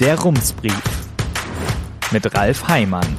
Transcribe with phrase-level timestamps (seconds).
[0.00, 0.82] Der Rumsbrief
[2.10, 3.16] mit Ralf Heimann.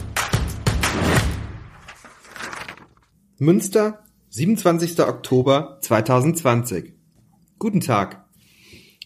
[3.37, 4.99] Münster, 27.
[4.99, 6.93] Oktober 2020.
[7.59, 8.25] Guten Tag.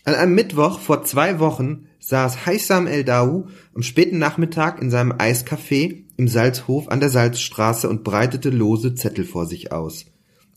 [0.04, 3.46] An einem Mittwoch vor zwei Wochen saß Haysam El Dau
[3.76, 9.26] am späten Nachmittag in seinem Eiscafé im Salzhof an der Salzstraße und breitete lose Zettel
[9.26, 10.08] vor sich aus.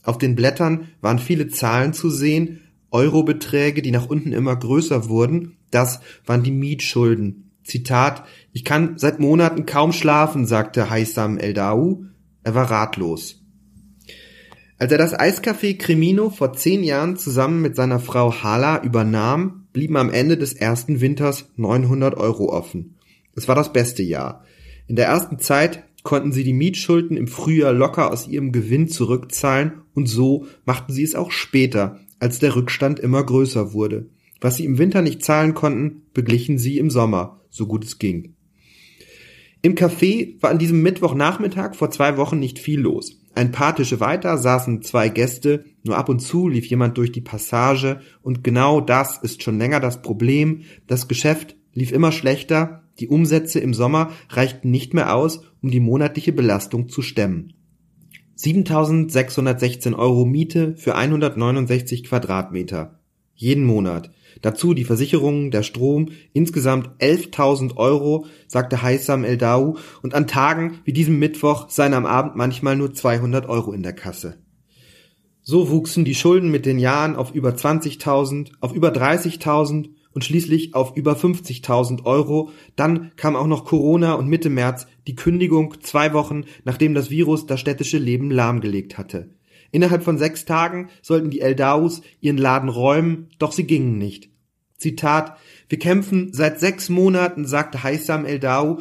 [0.01, 2.62] Auf den Blättern waren viele Zahlen zu sehen,
[2.93, 7.51] Eurobeträge, die nach unten immer größer wurden, das waren die Mietschulden.
[7.63, 12.03] Zitat, ich kann seit Monaten kaum schlafen, sagte Haysam Eldau.
[12.43, 13.41] Er war ratlos.
[14.77, 19.95] Als er das Eiscafé Cremino vor zehn Jahren zusammen mit seiner Frau Hala übernahm, blieben
[19.97, 22.97] am Ende des ersten Winters 900 Euro offen.
[23.35, 24.43] Es war das beste Jahr.
[24.87, 29.81] In der ersten Zeit konnten sie die Mietschulden im Frühjahr locker aus ihrem Gewinn zurückzahlen
[29.93, 34.07] und so machten sie es auch später, als der Rückstand immer größer wurde.
[34.39, 38.35] Was sie im Winter nicht zahlen konnten, beglichen sie im Sommer, so gut es ging.
[39.61, 43.19] Im Café war an diesem Mittwochnachmittag vor zwei Wochen nicht viel los.
[43.35, 47.19] Ein paar Tische weiter saßen zwei Gäste, nur ab und zu lief jemand durch die
[47.19, 50.61] Passage und genau das ist schon länger das Problem.
[50.87, 55.81] Das Geschäft lief immer schlechter, die Umsätze im Sommer reichten nicht mehr aus, um die
[55.81, 57.53] monatliche Belastung zu stemmen.
[58.35, 62.99] 7616 Euro Miete für 169 Quadratmeter.
[63.35, 64.11] Jeden Monat.
[64.41, 70.93] Dazu die Versicherungen, der Strom, insgesamt 11.000 Euro, sagte Haysam Eldau, und an Tagen wie
[70.93, 74.37] diesem Mittwoch seien am Abend manchmal nur 200 Euro in der Kasse.
[75.41, 80.75] So wuchsen die Schulden mit den Jahren auf über 20.000, auf über 30.000 und schließlich
[80.75, 82.51] auf über 50.000 Euro.
[82.75, 87.45] Dann kam auch noch Corona und Mitte März die Kündigung zwei Wochen, nachdem das Virus
[87.45, 89.29] das städtische Leben lahmgelegt hatte.
[89.71, 94.29] Innerhalb von sechs Tagen sollten die Eldaus ihren Laden räumen, doch sie gingen nicht.
[94.77, 98.79] Zitat, wir kämpfen seit sechs Monaten, sagte Haysam Eldau,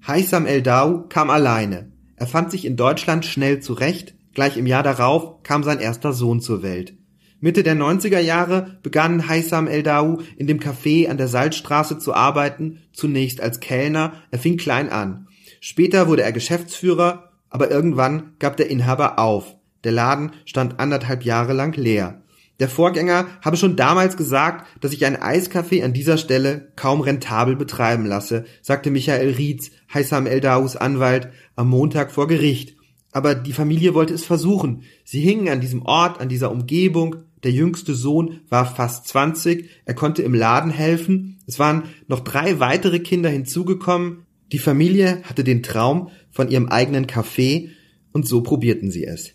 [0.07, 1.91] Haysam Eldau kam alleine.
[2.15, 6.41] Er fand sich in Deutschland schnell zurecht, Gleich im Jahr darauf kam sein erster Sohn
[6.41, 6.95] zur Welt.
[7.39, 12.79] Mitte der 90er Jahre begann Haysam Eldau in dem Café an der Salzstraße zu arbeiten,
[12.93, 15.27] zunächst als Kellner, er fing klein an.
[15.59, 19.55] Später wurde er Geschäftsführer, aber irgendwann gab der Inhaber auf.
[19.83, 22.21] Der Laden stand anderthalb Jahre lang leer.
[22.59, 27.57] Der Vorgänger habe schon damals gesagt, dass sich ein Eiscafé an dieser Stelle kaum rentabel
[27.57, 32.77] betreiben lasse, sagte Michael Rietz, Haysam Eldaus Anwalt, am Montag vor Gericht
[33.13, 34.83] aber die Familie wollte es versuchen.
[35.05, 37.17] Sie hingen an diesem Ort, an dieser Umgebung.
[37.43, 39.69] Der jüngste Sohn war fast 20.
[39.85, 41.37] Er konnte im Laden helfen.
[41.45, 44.25] Es waren noch drei weitere Kinder hinzugekommen.
[44.51, 47.69] Die Familie hatte den Traum von ihrem eigenen Café
[48.11, 49.33] und so probierten sie es.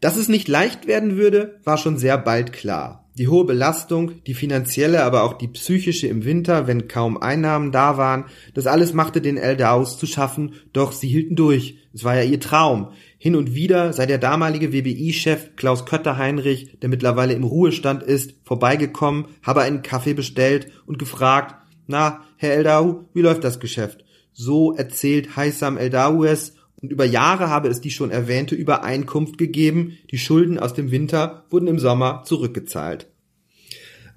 [0.00, 3.05] Dass es nicht leicht werden würde, war schon sehr bald klar.
[3.18, 7.96] Die hohe Belastung, die finanzielle, aber auch die psychische im Winter, wenn kaum Einnahmen da
[7.96, 11.78] waren, das alles machte den Eldaus zu schaffen, doch sie hielten durch.
[11.94, 12.90] Es war ja ihr Traum.
[13.16, 19.28] Hin und wieder sei der damalige WBI-Chef Klaus Kötter-Heinrich, der mittlerweile im Ruhestand ist, vorbeigekommen,
[19.42, 21.54] habe einen Kaffee bestellt und gefragt,
[21.86, 24.04] na, Herr Eldau, wie läuft das Geschäft?
[24.34, 29.98] So erzählt Haysam Eldau es und über Jahre habe es die schon erwähnte Übereinkunft gegeben,
[30.10, 33.08] die Schulden aus dem Winter wurden im Sommer zurückgezahlt.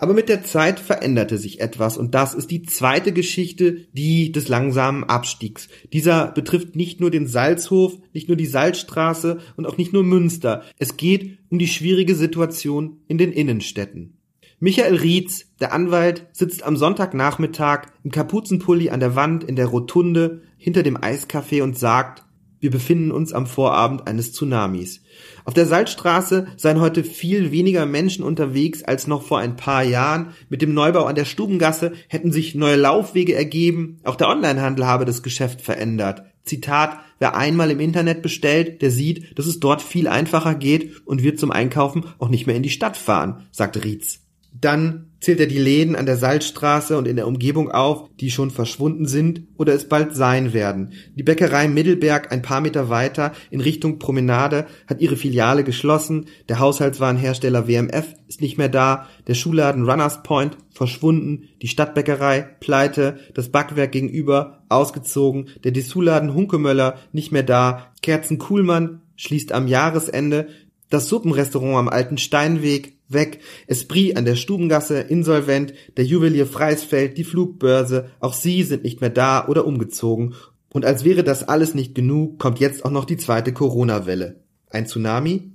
[0.02, 4.48] Aber mit der Zeit veränderte sich etwas und das ist die zweite Geschichte, die des
[4.48, 5.68] langsamen Abstiegs.
[5.92, 10.64] Dieser betrifft nicht nur den Salzhof, nicht nur die Salzstraße und auch nicht nur Münster.
[10.78, 14.16] Es geht um die schwierige Situation in den Innenstädten.
[14.62, 20.42] Michael Rietz, der Anwalt, sitzt am Sonntagnachmittag im Kapuzenpulli an der Wand in der Rotunde
[20.58, 22.24] hinter dem Eiscafé und sagt,
[22.60, 25.02] wir befinden uns am Vorabend eines Tsunamis.
[25.46, 30.34] Auf der Salzstraße seien heute viel weniger Menschen unterwegs als noch vor ein paar Jahren.
[30.50, 34.00] Mit dem Neubau an der Stubengasse hätten sich neue Laufwege ergeben.
[34.04, 36.24] Auch der Onlinehandel habe das Geschäft verändert.
[36.44, 41.24] Zitat, wer einmal im Internet bestellt, der sieht, dass es dort viel einfacher geht und
[41.24, 44.22] wird zum Einkaufen auch nicht mehr in die Stadt fahren, sagte Rietz.
[44.60, 48.52] Dann zählt er die Läden an der Salzstraße und in der Umgebung auf, die schon
[48.52, 50.94] verschwunden sind oder es bald sein werden.
[51.16, 56.60] Die Bäckerei Mittelberg ein paar Meter weiter in Richtung Promenade hat ihre Filiale geschlossen, der
[56.60, 63.50] Haushaltswarenhersteller WMF ist nicht mehr da, der Schuhladen Runners Point verschwunden, die Stadtbäckerei pleite, das
[63.50, 70.48] Backwerk gegenüber ausgezogen, der Dessous-Laden Hunkemöller nicht mehr da, Kerzen Kuhlmann schließt am Jahresende,
[70.90, 77.24] das Suppenrestaurant am alten Steinweg weg, Esprit an der Stubengasse insolvent, der Juwelier Freisfeld, die
[77.24, 80.36] Flugbörse, auch sie sind nicht mehr da oder umgezogen.
[80.72, 84.44] Und als wäre das alles nicht genug, kommt jetzt auch noch die zweite Corona-Welle.
[84.70, 85.52] Ein Tsunami?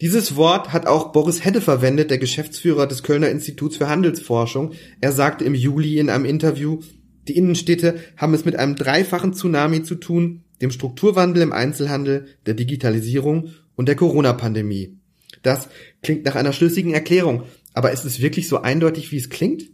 [0.00, 4.72] Dieses Wort hat auch Boris Hedde verwendet, der Geschäftsführer des Kölner Instituts für Handelsforschung.
[5.00, 6.80] Er sagte im Juli in einem Interview,
[7.28, 12.54] die Innenstädte haben es mit einem dreifachen Tsunami zu tun, dem Strukturwandel im Einzelhandel, der
[12.54, 14.98] Digitalisierung und der Corona-Pandemie.
[15.44, 15.68] Das
[16.02, 19.70] klingt nach einer schlüssigen Erklärung, aber ist es wirklich so eindeutig, wie es klingt?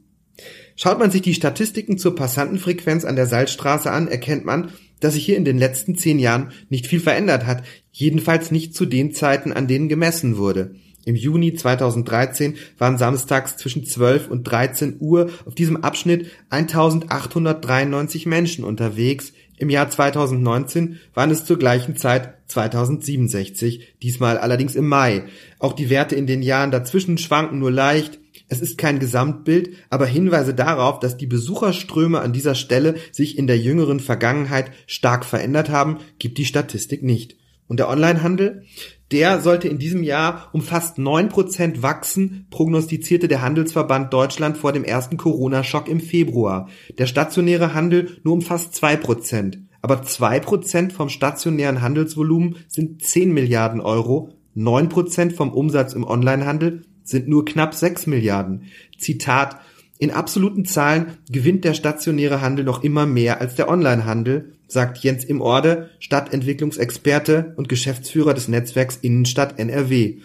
[0.77, 5.25] Schaut man sich die Statistiken zur Passantenfrequenz an der Salzstraße an, erkennt man, dass sich
[5.25, 7.63] hier in den letzten zehn Jahren nicht viel verändert hat,
[7.93, 10.75] jedenfalls nicht zu den Zeiten, an denen gemessen wurde.
[11.05, 18.65] Im Juni 2013 waren samstags zwischen 12 und 13 Uhr auf diesem Abschnitt 1893 Menschen
[18.65, 25.25] unterwegs, im Jahr 2019 waren es zur gleichen Zeit 2067, diesmal allerdings im Mai.
[25.59, 28.19] Auch die Werte in den Jahren dazwischen schwanken nur leicht.
[28.49, 33.47] Es ist kein Gesamtbild, aber Hinweise darauf, dass die Besucherströme an dieser Stelle sich in
[33.47, 37.37] der jüngeren Vergangenheit stark verändert haben, gibt die Statistik nicht.
[37.69, 38.65] Und der Onlinehandel?
[39.13, 44.73] Der sollte in diesem Jahr um fast neun Prozent wachsen, prognostizierte der Handelsverband Deutschland vor
[44.73, 46.69] dem ersten Corona-Schock im Februar.
[46.99, 49.59] Der stationäre Handel nur um fast zwei Prozent.
[49.83, 56.05] Aber zwei Prozent vom stationären Handelsvolumen sind zehn Milliarden Euro, neun Prozent vom Umsatz im
[56.05, 58.65] Onlinehandel sind nur knapp sechs Milliarden.
[58.99, 59.61] Zitat
[59.99, 65.25] in absoluten Zahlen gewinnt der stationäre Handel noch immer mehr als der Onlinehandel, sagt Jens
[65.25, 70.19] Imorde, Stadtentwicklungsexperte und Geschäftsführer des Netzwerks Innenstadt NRW.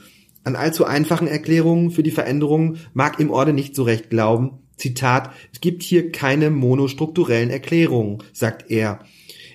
[0.43, 4.59] An allzu einfachen Erklärungen für die Veränderungen mag Imorde nicht so recht glauben.
[4.77, 8.99] Zitat, es gibt hier keine monostrukturellen Erklärungen, sagt er.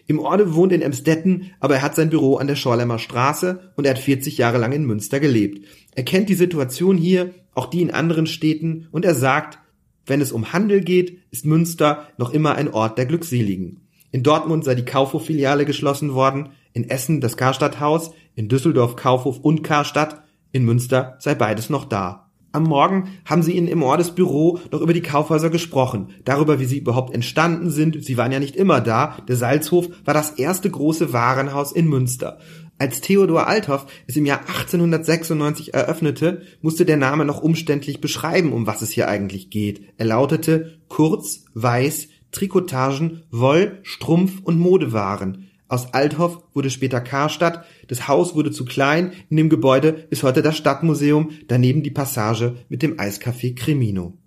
[0.07, 3.85] Im Orde wohnt in Emstetten, aber er hat sein Büro an der Schorlemmer Straße und
[3.85, 5.65] er hat 40 Jahre lang in Münster gelebt.
[5.95, 9.59] Er kennt die Situation hier, auch die in anderen Städten, und er sagt,
[10.07, 13.83] wenn es um Handel geht, ist Münster noch immer ein Ort der Glückseligen.
[14.13, 19.63] In Dortmund sei die Kaufhof-Filiale geschlossen worden, in Essen das Karstadthaus, in Düsseldorf Kaufhof und
[19.63, 20.23] Karstadt,
[20.53, 22.31] in Münster sei beides noch da.
[22.53, 26.79] Am Morgen haben sie in im Ordesbüro noch über die Kaufhäuser gesprochen, darüber, wie sie
[26.79, 28.05] überhaupt entstanden sind.
[28.05, 29.19] Sie waren ja nicht immer da.
[29.29, 32.39] Der Salzhof war das erste große Warenhaus in Münster.
[32.77, 38.67] Als Theodor Althoff es im Jahr 1896 eröffnete, musste der Name noch umständlich beschreiben, um
[38.67, 39.83] was es hier eigentlich geht.
[39.99, 45.51] Er lautete kurz, weiß, Trikotagen, Woll, Strumpf und Modewaren.
[45.69, 50.43] Aus Althoff wurde später Karstadt, das Haus wurde zu klein, in dem Gebäude ist heute
[50.43, 54.19] das Stadtmuseum, daneben die Passage mit dem Eiscafé Cremino.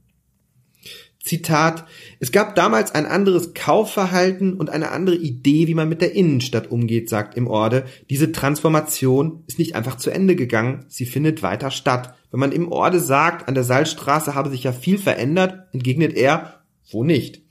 [1.24, 1.86] Zitat,
[2.20, 6.70] es gab damals ein anderes Kaufverhalten und eine andere Idee, wie man mit der Innenstadt
[6.70, 7.86] umgeht, sagt im Orde.
[8.10, 12.16] Diese Transformation ist nicht einfach zu Ende gegangen, sie findet weiter statt.
[12.32, 16.64] Wenn man im Orde sagt, an der Salzstraße habe sich ja viel verändert, entgegnet er,
[16.92, 17.42] wo nicht.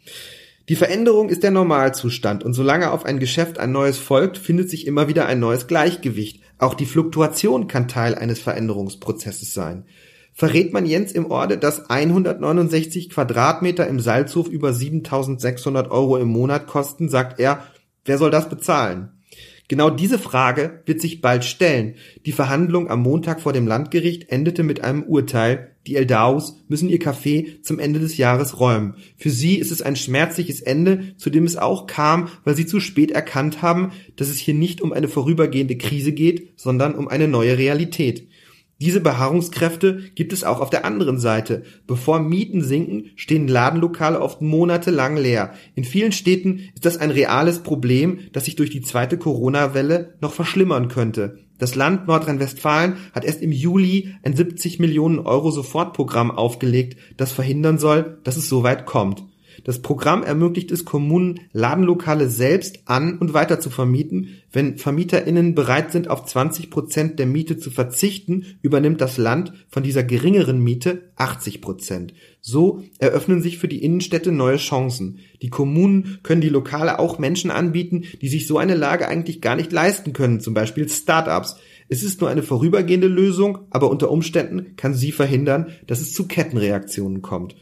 [0.68, 4.86] Die Veränderung ist der Normalzustand und solange auf ein Geschäft ein neues folgt, findet sich
[4.86, 6.42] immer wieder ein neues Gleichgewicht.
[6.58, 9.84] Auch die Fluktuation kann Teil eines Veränderungsprozesses sein
[10.32, 16.66] verrät man Jens im Orde, dass 169 Quadratmeter im Salzhof über 7600 Euro im Monat
[16.66, 17.64] kosten, sagt er,
[18.04, 19.10] wer soll das bezahlen?
[19.68, 21.94] Genau diese Frage wird sich bald stellen.
[22.26, 25.71] Die Verhandlung am Montag vor dem Landgericht endete mit einem Urteil.
[25.86, 28.94] Die Eldaus müssen ihr Café zum Ende des Jahres räumen.
[29.16, 32.78] Für sie ist es ein schmerzliches Ende, zu dem es auch kam, weil sie zu
[32.78, 37.26] spät erkannt haben, dass es hier nicht um eine vorübergehende Krise geht, sondern um eine
[37.26, 38.28] neue Realität.
[38.82, 41.62] Diese Beharrungskräfte gibt es auch auf der anderen Seite.
[41.86, 45.52] Bevor Mieten sinken, stehen Ladenlokale oft monatelang leer.
[45.76, 50.32] In vielen Städten ist das ein reales Problem, das sich durch die zweite Corona-Welle noch
[50.32, 51.38] verschlimmern könnte.
[51.58, 57.78] Das Land Nordrhein-Westfalen hat erst im Juli ein 70 Millionen Euro Sofortprogramm aufgelegt, das verhindern
[57.78, 59.22] soll, dass es so weit kommt.
[59.64, 64.42] Das Programm ermöglicht es Kommunen, Ladenlokale selbst an und weiter zu vermieten.
[64.50, 69.82] Wenn VermieterInnen bereit sind, auf 20 Prozent der Miete zu verzichten, übernimmt das Land von
[69.82, 72.14] dieser geringeren Miete 80 Prozent.
[72.40, 75.20] So eröffnen sich für die Innenstädte neue Chancen.
[75.42, 79.56] Die Kommunen können die Lokale auch Menschen anbieten, die sich so eine Lage eigentlich gar
[79.56, 81.56] nicht leisten können, zum Beispiel Start-ups.
[81.88, 86.26] Es ist nur eine vorübergehende Lösung, aber unter Umständen kann sie verhindern, dass es zu
[86.26, 87.54] Kettenreaktionen kommt.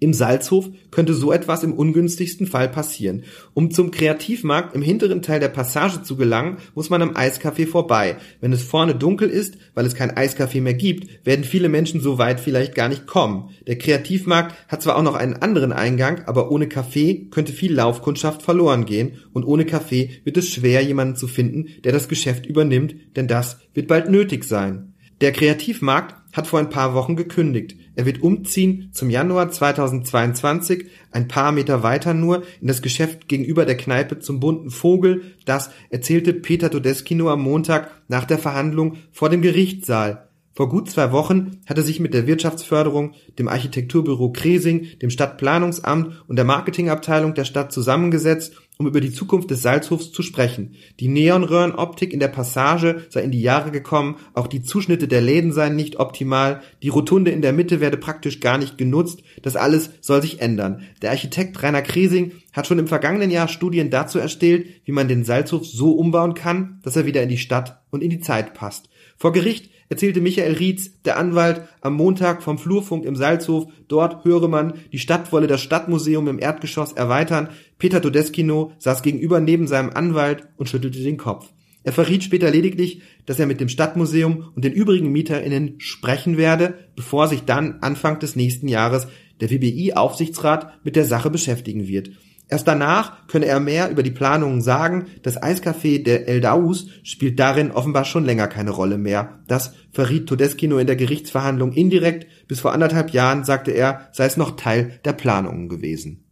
[0.00, 3.24] Im Salzhof könnte so etwas im ungünstigsten Fall passieren.
[3.54, 8.16] Um zum Kreativmarkt im hinteren Teil der Passage zu gelangen, muss man am Eiscafé vorbei.
[8.40, 12.16] Wenn es vorne dunkel ist, weil es kein Eiscafé mehr gibt, werden viele Menschen so
[12.18, 13.50] weit vielleicht gar nicht kommen.
[13.66, 18.42] Der Kreativmarkt hat zwar auch noch einen anderen Eingang, aber ohne Café könnte viel Laufkundschaft
[18.42, 22.94] verloren gehen und ohne Café wird es schwer, jemanden zu finden, der das Geschäft übernimmt,
[23.16, 24.94] denn das wird bald nötig sein.
[25.20, 27.74] Der Kreativmarkt hat vor ein paar Wochen gekündigt.
[27.98, 33.64] Er wird umziehen zum Januar 2022, ein paar Meter weiter nur, in das Geschäft gegenüber
[33.64, 35.34] der Kneipe zum bunten Vogel.
[35.46, 40.27] Das erzählte Peter Todeskino am Montag nach der Verhandlung vor dem Gerichtssaal.
[40.58, 46.24] Vor gut zwei Wochen hat er sich mit der Wirtschaftsförderung, dem Architekturbüro Kresing, dem Stadtplanungsamt
[46.26, 50.76] und der Marketingabteilung der Stadt zusammengesetzt um über die Zukunft des Salzhofs zu sprechen.
[51.00, 55.52] Die Neonröhrenoptik in der Passage sei in die Jahre gekommen, auch die Zuschnitte der Läden
[55.52, 59.90] seien nicht optimal, die Rotunde in der Mitte werde praktisch gar nicht genutzt, das alles
[60.00, 60.82] soll sich ändern.
[61.02, 65.24] Der Architekt Rainer Kresing hat schon im vergangenen Jahr Studien dazu erstellt, wie man den
[65.24, 68.88] Salzhof so umbauen kann, dass er wieder in die Stadt und in die Zeit passt.
[69.18, 74.46] Vor Gericht erzählte Michael Rietz, der Anwalt, am Montag vom Flurfunk im Salzhof, dort höre
[74.46, 77.48] man, die Stadt wolle das Stadtmuseum im Erdgeschoss erweitern.
[77.78, 81.50] Peter Todeskino saß gegenüber neben seinem Anwalt und schüttelte den Kopf.
[81.82, 86.74] Er verriet später lediglich, dass er mit dem Stadtmuseum und den übrigen MieterInnen sprechen werde,
[86.94, 89.08] bevor sich dann Anfang des nächsten Jahres
[89.40, 92.10] der WBI-Aufsichtsrat mit der Sache beschäftigen wird.
[92.50, 95.06] Erst danach könne er mehr über die Planungen sagen.
[95.22, 99.40] Das Eiscafé der Eldaus spielt darin offenbar schon länger keine Rolle mehr.
[99.46, 102.26] Das verriet Todeskino in der Gerichtsverhandlung indirekt.
[102.48, 106.24] Bis vor anderthalb Jahren, sagte er, sei es noch Teil der Planungen gewesen.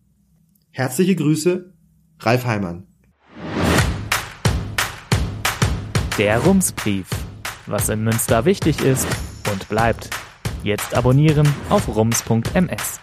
[0.70, 1.74] Herzliche Grüße,
[2.20, 2.86] Ralf Heimann.
[6.18, 7.08] Der Rumsbrief.
[7.66, 9.06] Was in Münster wichtig ist
[9.52, 10.08] und bleibt.
[10.62, 13.00] Jetzt abonnieren auf rums.ms.